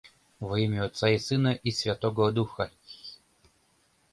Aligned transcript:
Во 0.43 0.55
имя 0.61 0.79
отца 0.85 1.09
и 1.15 1.19
сына, 1.25 1.51
и 1.71 1.75
святого 1.81 2.31
духа... 2.39 2.69